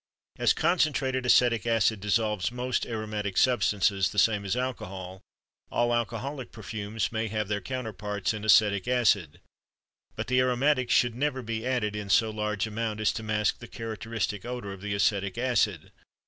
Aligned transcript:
As 0.39 0.51
concentrated 0.53 1.27
acetic 1.27 1.67
acid 1.67 1.99
dissolves 1.99 2.51
most 2.51 2.87
aromatic 2.87 3.37
substances 3.37 4.09
the 4.09 4.17
same 4.17 4.45
as 4.45 4.57
alcohol, 4.57 5.21
all 5.71 5.93
alcoholic 5.93 6.51
perfumes 6.51 7.11
may 7.11 7.27
have 7.27 7.47
their 7.47 7.61
counterparts 7.61 8.33
in 8.33 8.43
acetic 8.43 8.87
acid; 8.87 9.41
but 10.15 10.25
the 10.25 10.39
aromatics 10.39 10.95
should 10.95 11.13
never 11.13 11.43
be 11.43 11.67
added 11.67 11.95
in 11.95 12.09
so 12.09 12.31
large 12.31 12.65
amount 12.65 12.99
as 12.99 13.13
to 13.13 13.21
mask 13.21 13.59
the 13.59 13.67
characteristic 13.67 14.43
odor 14.43 14.73
of 14.73 14.81
the 14.81 14.95
acetic 14.95 15.37
acid. 15.37 15.91